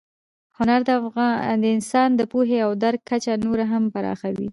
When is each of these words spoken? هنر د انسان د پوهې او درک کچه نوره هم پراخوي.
هنر 0.57 0.79
د 0.87 1.65
انسان 1.75 2.09
د 2.15 2.21
پوهې 2.31 2.57
او 2.65 2.71
درک 2.83 3.01
کچه 3.09 3.33
نوره 3.45 3.65
هم 3.71 3.83
پراخوي. 3.93 4.49